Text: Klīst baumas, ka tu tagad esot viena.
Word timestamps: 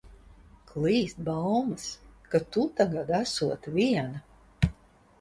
Klīst 0.71 1.19
baumas, 1.27 1.87
ka 2.33 2.43
tu 2.57 2.67
tagad 2.83 3.15
esot 3.23 3.73
viena. 3.79 4.73